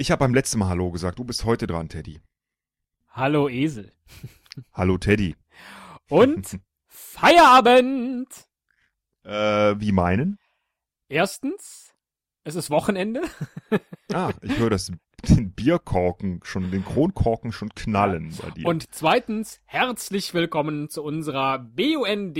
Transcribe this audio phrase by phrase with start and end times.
[0.00, 1.18] Ich habe beim letzten Mal Hallo gesagt.
[1.18, 2.22] Du bist heute dran, Teddy.
[3.10, 3.92] Hallo Esel.
[4.72, 5.36] Hallo Teddy.
[6.08, 8.28] Und Feierabend.
[9.24, 10.38] Äh, wie meinen?
[11.10, 11.92] Erstens,
[12.44, 13.20] es ist Wochenende.
[14.12, 14.90] Ah, ich höre das
[15.28, 18.66] den Bierkorken schon, den Kronkorken schon knallen bei dir.
[18.66, 22.36] Und zweitens, herzlich willkommen zu unserer BUND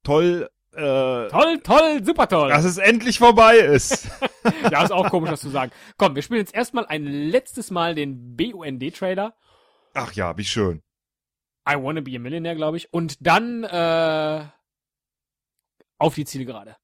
[0.03, 2.49] toll, äh, Toll, toll, super toll.
[2.49, 4.09] dass es endlich vorbei ist.
[4.71, 5.71] ja, ist auch komisch, das zu sagen.
[5.97, 9.33] Komm, wir spielen jetzt erstmal ein letztes Mal den BUND-Trailer.
[9.93, 10.83] Ach ja, wie schön.
[11.67, 12.93] I Wanna Be a Millionaire, glaube ich.
[12.93, 14.45] Und dann äh,
[15.97, 16.75] auf die Zielgerade.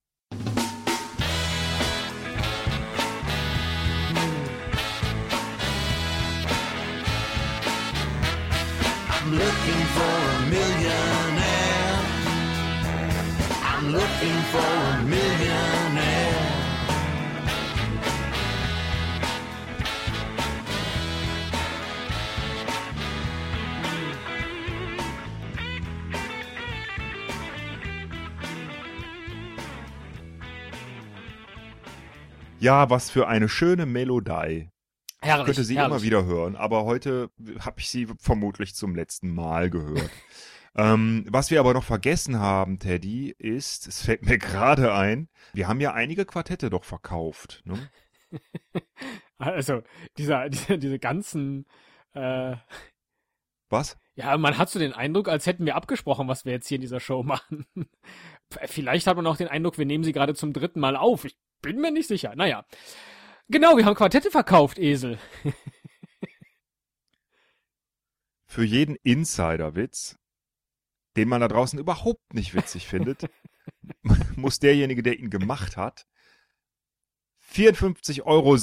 [9.24, 12.00] I'm looking for a millionaire.
[13.62, 16.42] I'm looking for a millionaire.
[32.60, 34.71] Ja, was für eine schöne Melodie.
[35.24, 35.46] Ich Herrlich.
[35.46, 35.92] könnte sie herrlich.
[35.92, 40.10] immer wieder hören, aber heute habe ich sie vermutlich zum letzten Mal gehört.
[40.76, 45.68] ähm, was wir aber noch vergessen haben, Teddy, ist, es fällt mir gerade ein, wir
[45.68, 47.62] haben ja einige Quartette doch verkauft.
[47.66, 47.90] Ne?
[49.38, 49.82] Also,
[50.20, 51.66] dieser, diese, diese ganzen,
[52.14, 52.56] äh,
[53.70, 53.98] Was?
[54.14, 56.82] ja, man hat so den Eindruck, als hätten wir abgesprochen, was wir jetzt hier in
[56.82, 57.66] dieser Show machen.
[58.68, 61.26] Vielleicht hat man auch den Eindruck, wir nehmen sie gerade zum dritten Mal auf.
[61.26, 62.34] Ich bin mir nicht sicher.
[62.36, 62.66] Naja.
[63.52, 65.20] Genau, wir haben Quartette verkauft, Esel.
[68.46, 70.18] Für jeden Insider-Witz,
[71.18, 73.30] den man da draußen überhaupt nicht witzig findet,
[74.38, 76.08] muss derjenige, der ihn gemacht hat,
[77.52, 78.56] 54,60 Euro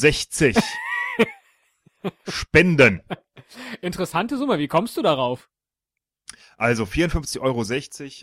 [2.27, 3.03] spenden.
[3.83, 5.51] Interessante Summe, wie kommst du darauf?
[6.57, 7.41] Also 54,60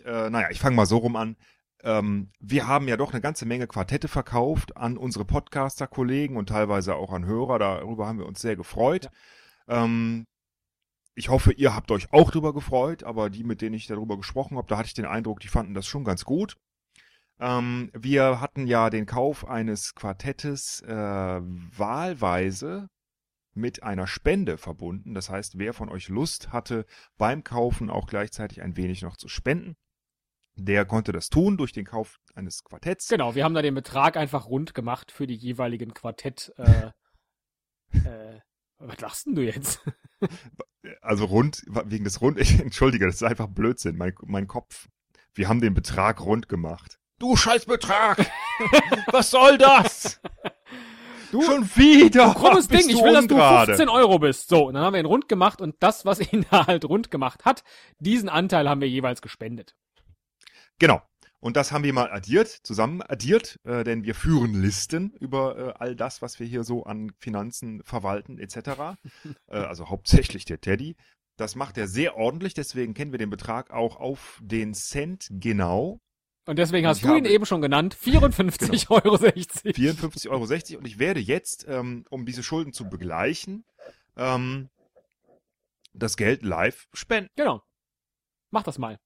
[0.07, 0.25] Euro.
[0.25, 1.37] Äh, naja, ich fange mal so rum an.
[1.85, 6.95] Ähm, wir haben ja doch eine ganze Menge Quartette verkauft an unsere Podcaster-Kollegen und teilweise
[6.95, 7.59] auch an Hörer.
[7.59, 9.11] Darüber haben wir uns sehr gefreut.
[9.67, 10.25] Ähm,
[11.13, 14.57] ich hoffe, ihr habt euch auch darüber gefreut, aber die, mit denen ich darüber gesprochen
[14.57, 16.57] habe, da hatte ich den Eindruck, die fanden das schon ganz gut.
[17.39, 22.89] Ähm, wir hatten ja den Kauf eines Quartettes äh, wahlweise
[23.53, 25.13] mit einer Spende verbunden.
[25.13, 26.85] Das heißt, wer von euch Lust hatte,
[27.19, 29.75] beim Kaufen auch gleichzeitig ein wenig noch zu spenden,
[30.55, 33.07] der konnte das tun durch den Kauf eines Quartetts.
[33.07, 36.53] Genau, wir haben da den Betrag einfach rund gemacht für die jeweiligen Quartett.
[36.57, 36.91] Äh,
[37.97, 38.39] äh,
[38.77, 39.81] was lachst denn du jetzt?
[41.01, 44.87] Also rund, wegen des Rund, ich entschuldige, das ist einfach Blödsinn, mein, mein Kopf.
[45.33, 46.99] Wir haben den Betrag rund gemacht.
[47.19, 48.29] Du Scheißbetrag!
[49.11, 50.19] Was soll das?
[51.31, 52.33] Du- Schon wieder!
[52.33, 53.67] Krummes Bist Ding, ich will, dass du ungerade.
[53.75, 54.49] 15 Euro bist.
[54.49, 57.11] So, und dann haben wir ihn rund gemacht und das, was ihn da halt rund
[57.11, 57.63] gemacht hat,
[57.99, 59.75] diesen Anteil haben wir jeweils gespendet.
[60.79, 61.01] Genau.
[61.39, 65.73] Und das haben wir mal addiert, zusammen addiert, äh, denn wir führen Listen über äh,
[65.77, 68.57] all das, was wir hier so an Finanzen verwalten etc.
[69.47, 70.95] äh, also hauptsächlich der Teddy.
[71.37, 75.99] Das macht er sehr ordentlich, deswegen kennen wir den Betrag auch auf den Cent genau.
[76.47, 79.15] Und deswegen hast ich du ihn eben schon genannt, 54,60 Euro.
[79.15, 80.79] 54,60 Euro.
[80.79, 83.65] Und ich werde jetzt, ähm, um diese Schulden zu begleichen,
[84.15, 84.69] ähm,
[85.93, 87.29] das Geld live spenden.
[87.35, 87.61] Genau.
[88.49, 88.99] Mach das mal.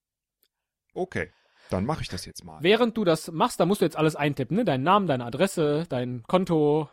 [0.94, 1.32] Okay,
[1.70, 2.60] dann mache ich das jetzt mal.
[2.62, 4.66] Während du das machst, da musst du jetzt alles eintippen, ne?
[4.66, 6.90] Deinen Namen, deine Adresse, dein Konto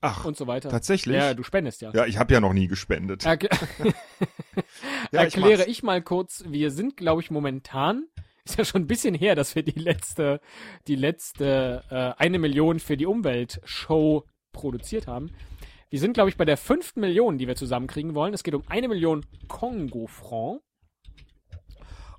[0.00, 0.68] Ach, und so weiter.
[0.70, 1.16] tatsächlich?
[1.16, 1.90] Ja, du spendest ja.
[1.92, 3.24] Ja, ich habe ja noch nie gespendet.
[3.24, 3.48] Erkl
[5.12, 5.68] Ja, ich Erkläre mach's.
[5.68, 8.06] ich mal kurz, wir sind, glaube ich, momentan,
[8.44, 10.40] ist ja schon ein bisschen her, dass wir die letzte,
[10.86, 15.30] die letzte äh, eine Million für die Umwelt-Show produziert haben.
[15.90, 18.34] Wir sind, glaube ich, bei der fünften Million, die wir zusammenkriegen wollen.
[18.34, 20.60] Es geht um eine Million Kongo-Franc.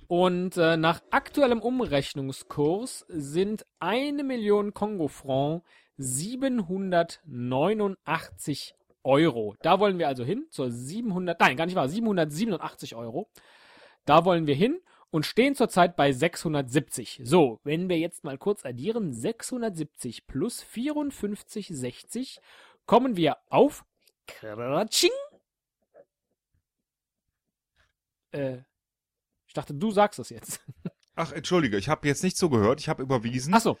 [0.08, 5.64] Und äh, nach aktuellem Umrechnungskurs sind eine Million Kongo-Franc
[5.96, 9.56] 789 Euro.
[9.62, 13.28] Da wollen wir also hin, zur 700, nein, gar nicht wahr, 787 Euro.
[14.04, 14.80] Da wollen wir hin
[15.10, 17.22] und stehen zurzeit bei 670.
[17.24, 22.38] So, wenn wir jetzt mal kurz addieren, 670 plus 54,60,
[22.86, 23.84] kommen wir auf
[24.26, 25.10] Kratsching.
[28.32, 28.58] Äh,
[29.56, 30.60] dachte, du sagst das jetzt.
[31.14, 32.80] Ach, entschuldige, ich habe jetzt nicht zugehört.
[32.80, 33.54] Ich habe überwiesen.
[33.54, 33.78] Ach so.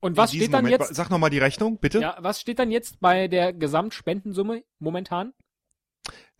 [0.00, 0.94] Und was steht dann Moment- jetzt?
[0.94, 2.00] Sag nochmal die Rechnung, bitte.
[2.00, 5.32] Ja, was steht dann jetzt bei der Gesamtspendensumme momentan?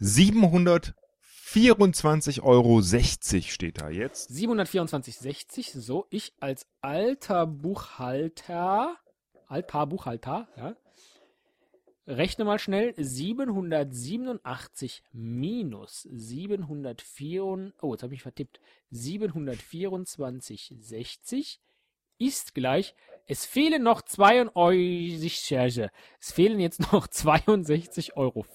[0.01, 4.31] 724,60 Euro steht da jetzt.
[4.31, 5.81] 724,60.
[5.81, 8.97] So, ich als alter Buchhalter,
[9.49, 10.77] altpaar Buchhalter, ja,
[12.07, 12.93] rechne mal schnell.
[12.97, 18.61] 787 minus 704, oh, jetzt habe ich vertippt.
[18.93, 21.59] 724,60
[22.19, 22.95] ist gleich,
[23.27, 25.91] es fehlen noch 62,
[26.21, 28.47] es fehlen jetzt noch 62,40 Euro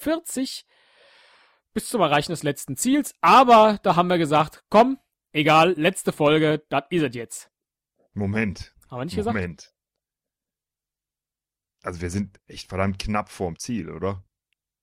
[1.74, 4.98] bis zum Erreichen des letzten Ziels, aber da haben wir gesagt, komm,
[5.34, 7.52] egal, letzte Folge, das is es jetzt.
[8.14, 8.74] Moment.
[8.90, 9.36] Haben wir nicht gesagt?
[9.36, 9.72] Moment.
[11.84, 14.24] Also wir sind echt verdammt knapp vorm Ziel, oder?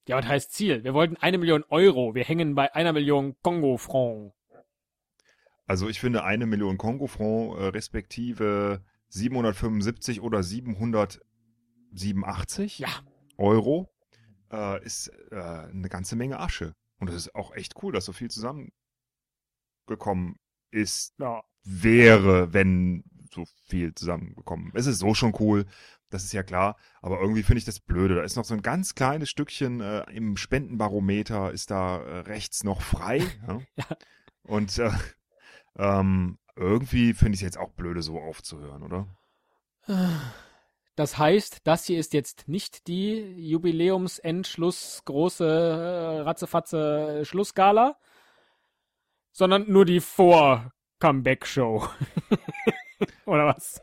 [0.08, 0.84] Ja, was heißt Ziel?
[0.84, 4.32] Wir wollten eine Million Euro, wir hängen bei einer Million Kongo-Franc.
[5.66, 12.88] Also ich finde eine Million Kongo-Franc äh, respektive 775 oder 787 Ja,
[13.37, 13.90] Euro
[14.52, 16.75] äh, ist äh, eine ganze Menge Asche.
[16.99, 20.37] Und das ist auch echt cool, dass so viel zusammengekommen
[20.70, 21.42] ist, ja.
[21.64, 23.02] wäre, wenn
[23.37, 24.73] so viel zusammengekommen.
[24.75, 25.67] Es ist so schon cool,
[26.11, 28.17] das ist ja klar, aber irgendwie finde ich das blöde.
[28.17, 32.65] Da ist noch so ein ganz kleines Stückchen äh, im Spendenbarometer ist da äh, rechts
[32.65, 33.19] noch frei.
[33.47, 33.61] ja?
[33.77, 33.85] Ja.
[34.43, 34.91] Und äh,
[35.77, 39.06] ähm, irgendwie finde ich es jetzt auch blöde, so aufzuhören, oder?
[40.97, 47.97] Das heißt, das hier ist jetzt nicht die Jubiläumsendschluss große äh, Ratzefatze Schlussgala,
[49.33, 51.87] sondern nur die Vor-Comeback-Show.
[53.26, 53.82] Oder was?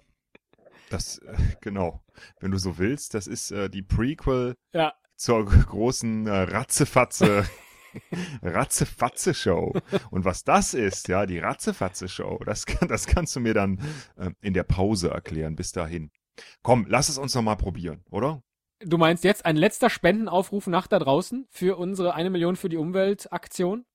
[0.89, 2.03] Das, äh, genau.
[2.39, 7.45] Wenn du so willst, das ist äh, die Prequel Ja, zur großen äh, Ratzefatze
[8.41, 9.73] Ratzefatze-Show.
[10.09, 13.79] Und was das ist, ja, die Ratzefatze-Show, das, kann, das kannst du mir dann
[14.17, 15.55] äh, in der Pause erklären.
[15.55, 16.09] Bis dahin.
[16.63, 18.41] Komm, lass es uns nochmal probieren, oder?
[18.85, 22.77] du meinst jetzt ein letzter Spendenaufruf nach da draußen für unsere eine Million für die
[22.77, 23.85] Umwelt-Aktion?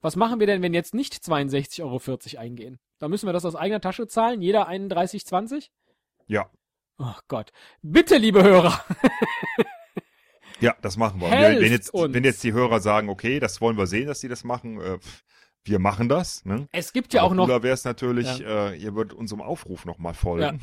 [0.00, 2.78] Was machen wir denn, wenn jetzt nicht 62,40 Euro eingehen?
[2.98, 5.70] Da müssen wir das aus eigener Tasche zahlen, jeder 31,20?
[6.26, 6.50] Ja.
[6.98, 7.52] Oh Gott.
[7.82, 8.84] Bitte, liebe Hörer.
[10.60, 11.28] Ja, das machen wir.
[11.28, 12.14] Helft wenn, jetzt, uns.
[12.14, 14.98] wenn jetzt die Hörer sagen, okay, das wollen wir sehen, dass die das machen, äh,
[15.64, 16.44] wir machen das.
[16.44, 16.68] Ne?
[16.72, 19.84] Es gibt ja Aber auch noch Cooler wäre es natürlich, äh, ihr würdet unserem Aufruf
[19.84, 20.60] nochmal folgen.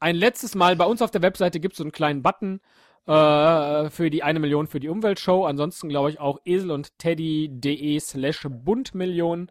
[0.00, 2.60] ein letztes Mal bei uns auf der Webseite gibt es so einen kleinen Button
[3.06, 5.44] äh, für die eine Million für die Umweltshow.
[5.44, 9.50] Ansonsten glaube ich auch esel und teddy.de slash Bundmillion.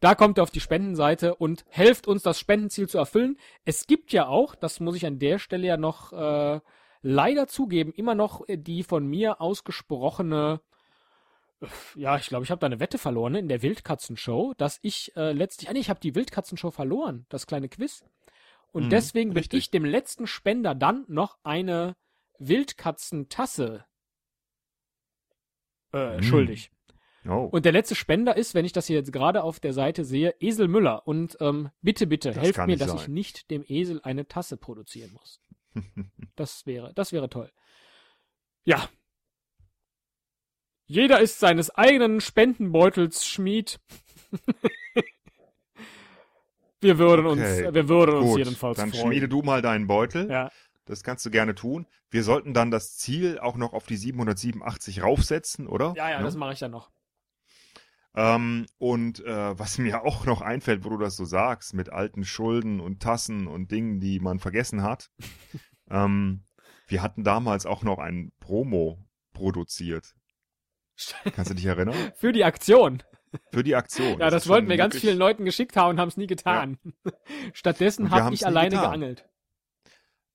[0.00, 3.36] Da kommt ihr auf die Spendenseite und helft uns, das Spendenziel zu erfüllen.
[3.64, 6.60] Es gibt ja auch, das muss ich an der Stelle ja noch äh,
[7.02, 10.60] leider zugeben, immer noch die von mir ausgesprochene
[11.60, 11.66] äh,
[11.96, 15.14] ja, ich glaube, ich habe da eine Wette verloren ne, in der Wildkatzenshow, dass ich
[15.16, 18.04] äh, letztlich, ah nee, ich habe die Wildkatzenshow verloren, das kleine Quiz.
[18.72, 19.58] Und Mhm, deswegen bin richtig.
[19.58, 21.96] ich dem letzten Spender dann noch eine
[22.38, 23.84] Wildkatzentasse
[25.92, 26.22] äh, Mhm.
[26.22, 26.70] schuldig.
[27.28, 30.04] Oh, Und der letzte Spender ist, wenn ich das hier jetzt gerade auf der Seite
[30.04, 31.06] sehe, Esel Müller.
[31.06, 33.12] Und ähm, bitte, bitte, Das helft mir, dass ich sein.
[33.12, 35.40] nicht dem Esel eine Tasse produzieren muss.
[36.36, 37.50] Das wäre, das wäre toll.
[38.64, 38.88] Ja.
[40.86, 43.80] Jeder ist seines eigenen Spendenbeutels Schmied.
[46.80, 49.06] wir würden uns, Okay, wir würden uns Gut, jedenfalls dann freuen.
[49.06, 50.30] schmiede du mal deinen Beutel.
[50.30, 50.50] Ja.
[50.84, 51.86] Das kannst du gerne tun.
[52.10, 55.92] Wir sollten dann das Ziel auch noch auf die 787 raufsetzen, oder?
[55.96, 56.24] ja, ja, Ne?
[56.24, 56.90] das mache ich dann noch.
[58.14, 62.24] Ähm, und äh, was mir auch noch einfällt, wo du das so sagst, mit alten
[62.24, 65.10] Schulden und Tassen und Dingen, die man vergessen hat.
[65.90, 66.44] ähm,
[66.86, 68.98] wir hatten damals auch noch ein Promo
[69.32, 70.14] produziert.
[71.34, 71.94] Kannst du dich erinnern?
[72.16, 73.02] Für die Aktion.
[73.52, 74.18] Für die Aktion.
[74.18, 76.26] Ja, das, ist wollten wir ganz wirklich- vielen Leuten geschickt haben und haben es nie
[76.26, 76.78] getan.
[77.52, 79.00] Stattdessen Und wir habe ich alleine getan.
[79.00, 79.28] geangelt.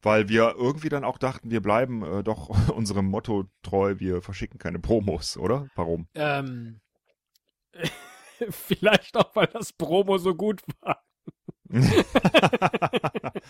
[0.04, 4.60] Weil wir irgendwie dann auch dachten, wir bleiben äh, doch unserem Motto treu, wir verschicken
[4.60, 5.68] keine Promos, oder?
[5.76, 6.08] Warum?
[6.14, 6.82] Ähm,
[8.50, 11.04] vielleicht auch, weil das Promo so gut war.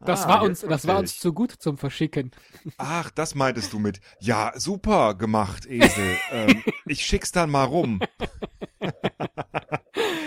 [0.00, 2.30] Das Ah, war uns, das war uns zu gut zum Verschicken.
[2.76, 4.00] Ach, das meintest du mit.
[4.20, 6.16] Ja, super gemacht, Esel.
[6.30, 8.00] ähm, ich schick's dann mal rum.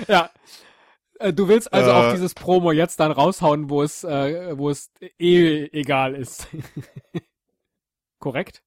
[0.08, 0.32] Ja.
[1.20, 2.14] Äh, Du willst also auch Äh.
[2.14, 6.48] dieses Promo jetzt dann raushauen, wo es, äh, wo es eh egal ist.
[8.20, 8.64] Korrekt?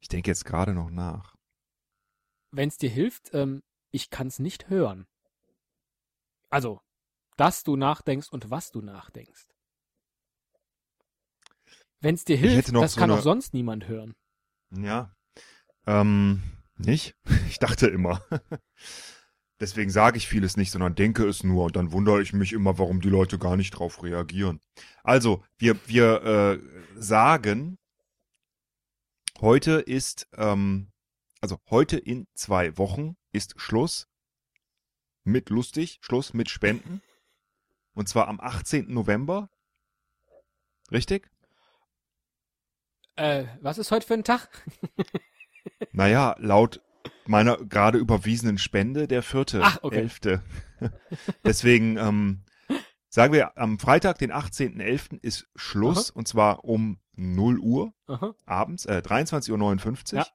[0.00, 1.33] Ich denke jetzt gerade noch nach.
[2.56, 5.06] Wenn es dir hilft, ähm, ich kann es nicht hören.
[6.50, 6.80] Also,
[7.36, 9.46] dass du nachdenkst und was du nachdenkst.
[12.00, 14.14] Wenn es dir hilft, das so kann eine- auch sonst niemand hören.
[14.70, 15.14] Ja.
[15.86, 16.42] Ähm,
[16.76, 17.16] nicht?
[17.48, 18.22] Ich dachte immer.
[19.60, 22.78] Deswegen sage ich vieles nicht, sondern denke es nur und dann wundere ich mich immer,
[22.78, 24.60] warum die Leute gar nicht drauf reagieren.
[25.02, 27.78] Also, wir, wir äh, sagen,
[29.40, 30.90] heute ist, ähm,
[31.44, 34.08] also heute in zwei Wochen ist Schluss
[35.24, 37.02] mit lustig, Schluss mit Spenden.
[37.92, 38.90] Und zwar am 18.
[38.90, 39.50] November.
[40.90, 41.30] Richtig?
[43.16, 44.48] Äh, was ist heute für ein Tag?
[45.92, 46.82] Naja, laut
[47.26, 50.00] meiner gerade überwiesenen Spende der vierte, Ach, okay.
[50.00, 50.42] elfte.
[51.44, 52.44] Deswegen ähm,
[53.08, 55.22] sagen wir, am Freitag, den 18.11.
[55.22, 58.34] ist Schluss und zwar um 0 Uhr Aha.
[58.44, 60.18] abends, äh, 23.59 Uhr.
[60.20, 60.26] Ja.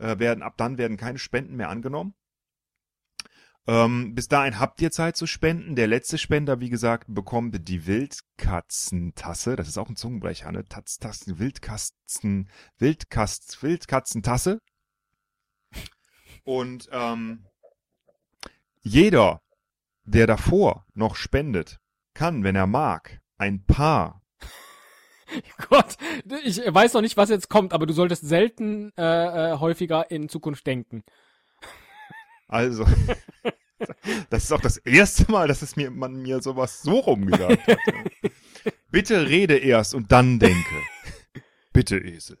[0.00, 2.14] Äh, werden, ab dann werden keine Spenden mehr angenommen.
[3.66, 5.76] Ähm, bis dahin habt ihr Zeit zu spenden.
[5.76, 9.56] Der letzte Spender, wie gesagt, bekommt die Wildkatzentasse.
[9.56, 10.64] Das ist auch ein Zungenbrecher, ne?
[10.64, 14.60] Taz, Tassen, Wildkatzen, Wildkast, Wildkatzentasse.
[16.44, 17.46] Und ähm,
[18.80, 19.42] jeder,
[20.04, 21.78] der davor noch spendet,
[22.14, 24.22] kann, wenn er mag, ein Paar
[25.68, 25.96] Gott,
[26.44, 30.28] ich weiß noch nicht, was jetzt kommt, aber du solltest selten äh, äh, häufiger in
[30.28, 31.02] Zukunft denken.
[32.48, 32.84] Also,
[34.30, 37.78] das ist auch das erste Mal, dass es mir, man mir sowas so rumgesagt hat.
[38.90, 40.74] Bitte rede erst und dann denke.
[41.72, 42.38] Bitte, Esel.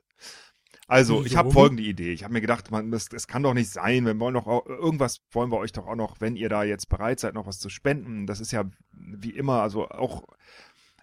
[0.88, 2.12] Also, ich habe folgende Idee.
[2.12, 4.04] Ich habe mir gedacht, man, das, das kann doch nicht sein.
[4.04, 6.88] Wir wollen doch auch, irgendwas wollen wir euch doch auch noch, wenn ihr da jetzt
[6.88, 8.26] bereit seid, noch was zu spenden.
[8.26, 10.24] Das ist ja wie immer, also auch,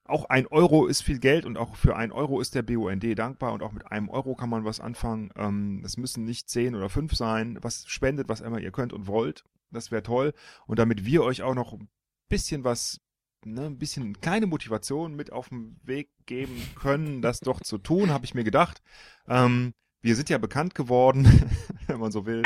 [0.10, 3.54] auch ein Euro ist viel Geld und auch für ein Euro ist der BUND dankbar
[3.54, 5.32] und auch mit einem Euro kann man was anfangen.
[5.36, 7.58] Ähm, das müssen nicht zehn oder fünf sein.
[7.62, 9.44] Was spendet, was immer ihr könnt und wollt.
[9.72, 10.34] Das wäre toll.
[10.66, 11.90] Und damit wir euch auch noch ein
[12.30, 13.02] bisschen was,
[13.46, 17.78] ne, ein bisschen eine kleine Motivation mit auf den Weg geben können, das doch zu
[17.78, 18.82] tun, habe ich mir gedacht.
[19.28, 21.26] Ähm, wir sind ja bekannt geworden,
[21.88, 22.44] wenn man so will,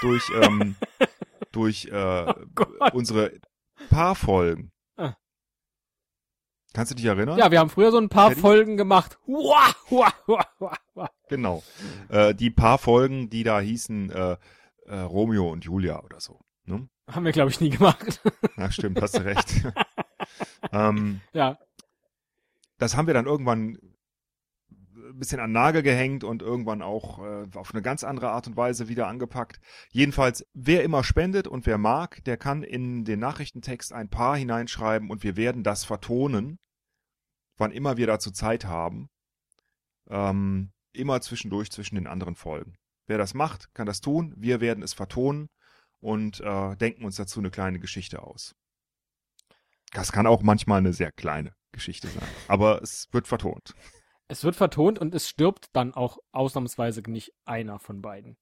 [0.00, 0.74] durch, ähm,
[1.52, 3.32] durch äh, Oh unsere
[3.90, 4.72] Paarfolgen.
[6.74, 7.38] Kannst du dich erinnern?
[7.38, 8.40] Ja, wir haben früher so ein paar Teddy?
[8.40, 9.16] Folgen gemacht.
[9.28, 11.10] Hua, hua, hua, hua, hua.
[11.28, 11.62] Genau.
[12.08, 14.36] Äh, die paar Folgen, die da hießen äh,
[14.86, 16.40] äh, Romeo und Julia oder so.
[16.64, 16.88] Ne?
[17.08, 18.20] Haben wir, glaube ich, nie gemacht.
[18.56, 19.64] Na stimmt, hast du recht.
[20.72, 21.58] ähm, ja.
[22.78, 23.78] das haben wir dann irgendwann
[25.14, 28.56] ein bisschen an Nagel gehängt und irgendwann auch äh, auf eine ganz andere Art und
[28.56, 29.60] Weise wieder angepackt.
[29.92, 35.08] Jedenfalls, wer immer spendet und wer mag, der kann in den Nachrichtentext ein paar hineinschreiben
[35.08, 36.58] und wir werden das vertonen,
[37.56, 39.08] wann immer wir dazu Zeit haben.
[40.08, 42.76] Ähm, immer zwischendurch zwischen den anderen Folgen.
[43.06, 44.32] Wer das macht, kann das tun.
[44.36, 45.48] Wir werden es vertonen
[46.00, 48.54] und äh, denken uns dazu eine kleine Geschichte aus.
[49.92, 53.74] Das kann auch manchmal eine sehr kleine Geschichte sein, aber es wird vertont.
[54.28, 58.36] Es wird vertont und es stirbt dann auch ausnahmsweise nicht einer von beiden.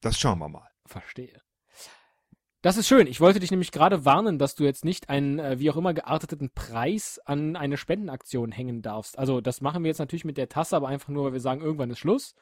[0.00, 0.68] Das schauen wir mal.
[0.86, 1.40] Verstehe.
[2.60, 3.06] Das ist schön.
[3.06, 5.94] Ich wollte dich nämlich gerade warnen, dass du jetzt nicht einen äh, wie auch immer
[5.94, 9.16] gearteten Preis an eine Spendenaktion hängen darfst.
[9.16, 11.60] Also das machen wir jetzt natürlich mit der Tasse, aber einfach nur, weil wir sagen,
[11.60, 12.34] irgendwann ist Schluss.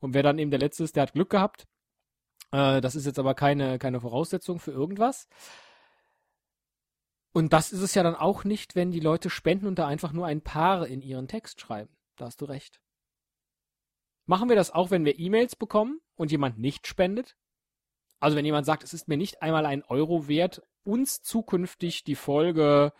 [0.00, 1.68] Und wer dann eben der Letzte ist, der hat Glück gehabt.
[2.50, 5.28] Äh, das ist jetzt aber keine, keine Voraussetzung für irgendwas.
[7.32, 10.12] Und das ist es ja dann auch nicht, wenn die Leute spenden und da einfach
[10.12, 11.96] nur ein Paar in ihren Text schreiben.
[12.16, 12.80] Da hast du recht.
[14.26, 17.36] Machen wir das auch, wenn wir E-Mails bekommen und jemand nicht spendet?
[18.20, 22.14] Also wenn jemand sagt, es ist mir nicht einmal ein Euro wert, uns zukünftig die
[22.14, 22.92] Folge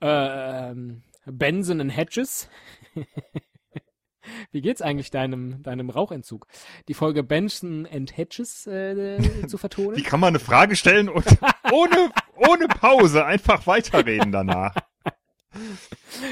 [0.00, 2.48] ähm, Benson and Hedges.
[4.52, 6.46] Wie geht's eigentlich deinem, deinem Rauchentzug?
[6.88, 9.96] Die Folge Benson and Hedges äh, zu vertonen?
[9.96, 11.24] Wie kann man eine Frage stellen und
[11.72, 14.74] ohne, ohne Pause einfach weiterreden danach?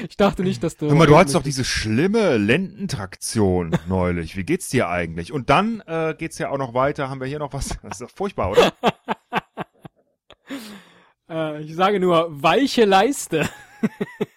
[0.07, 0.87] Ich dachte nicht, dass du.
[0.87, 4.35] Hör mal, du hattest doch diese schlimme Lendentraktion neulich.
[4.35, 5.31] Wie geht's dir eigentlich?
[5.31, 7.09] Und dann äh, geht's ja auch noch weiter.
[7.09, 7.69] Haben wir hier noch was?
[7.83, 8.73] Das ist doch furchtbar, oder?
[11.29, 13.47] Äh, ich sage nur weiche Leiste.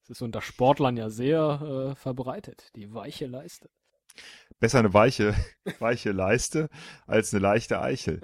[0.00, 3.70] Das ist unter Sportlern ja sehr äh, verbreitet, die weiche Leiste.
[4.58, 5.34] Besser eine weiche,
[5.78, 6.68] weiche Leiste
[7.06, 8.20] als eine leichte Eichel.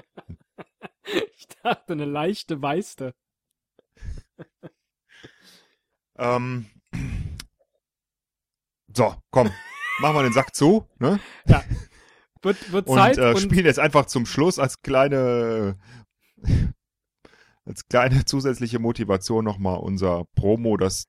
[1.36, 3.14] Ich dachte, eine leichte Weiste.
[6.18, 6.66] Ähm,
[8.92, 9.52] so, komm,
[10.00, 11.20] machen wir den Sack zu, ne?
[12.42, 15.78] Wird, wird Und Zeit äh, und spielen jetzt einfach zum Schluss als kleine
[17.64, 21.06] als kleine zusätzliche Motivation nochmal unser Promo, das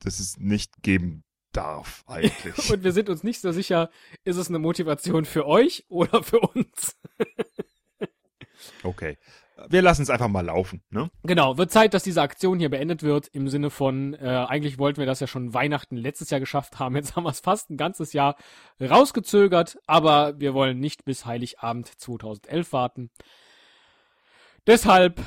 [0.00, 2.70] das es nicht geben darf eigentlich.
[2.70, 3.90] Und wir sind uns nicht so sicher,
[4.24, 6.96] ist es eine Motivation für euch oder für uns?
[8.82, 9.16] Okay.
[9.68, 11.10] Wir lassen es einfach mal laufen, ne?
[11.22, 14.98] Genau, wird Zeit, dass diese Aktion hier beendet wird, im Sinne von, äh, eigentlich wollten
[14.98, 17.78] wir das ja schon Weihnachten letztes Jahr geschafft haben, jetzt haben wir es fast ein
[17.78, 18.36] ganzes Jahr
[18.80, 23.10] rausgezögert, aber wir wollen nicht bis Heiligabend 2011 warten.
[24.66, 25.22] Deshalb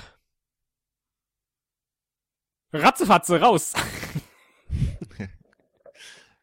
[2.72, 3.74] Ratzefatze raus.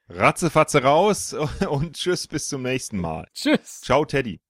[0.08, 1.34] Ratzefatze raus
[1.70, 3.28] und tschüss, bis zum nächsten Mal.
[3.32, 3.80] Tschüss.
[3.80, 4.40] Ciao, Teddy.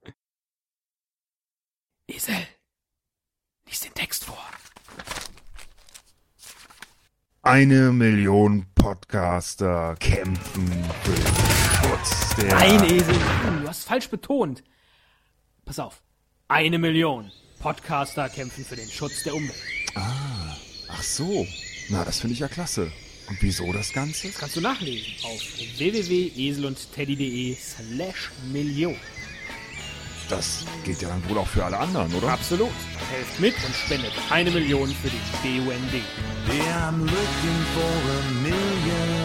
[2.09, 2.47] Esel,
[3.67, 4.39] lies den Text vor.
[7.43, 10.67] Eine Million Podcaster kämpfen
[11.05, 11.27] für den
[11.81, 12.55] Schutz der...
[12.55, 13.15] Nein, Esel,
[13.63, 14.65] du hast falsch betont.
[15.65, 16.03] Pass auf.
[16.49, 17.31] Eine Million
[17.61, 19.55] Podcaster kämpfen für den Schutz der Umwelt.
[19.95, 21.47] Ach so.
[21.89, 22.91] Na, das finde ich ja klasse.
[23.29, 24.29] Und wieso das Ganze?
[24.29, 25.41] Das kannst du nachlesen auf
[25.79, 28.97] www.eselundteddy.de slash Million.
[30.28, 32.28] Das gilt ja dann wohl auch für alle anderen, oder?
[32.28, 32.71] Absolut.
[33.11, 35.95] Helft mit und spendet eine Million für den BUND.
[36.52, 39.16] Yeah, I'm looking for a million.